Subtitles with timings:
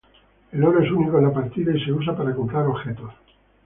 [0.51, 3.13] El oro es único en la partida y se usa para comprar objetos.